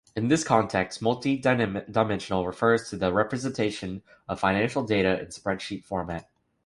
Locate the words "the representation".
2.97-4.01